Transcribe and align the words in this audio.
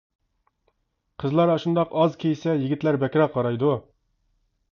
قىزلار 1.23 1.51
ئاشۇنداق 1.55 1.93
ئاز 2.03 2.17
كىيسە 2.25 2.57
يىگىتلەر 2.63 2.99
بەكرەك 3.03 3.35
قارايدۇ. 3.37 3.77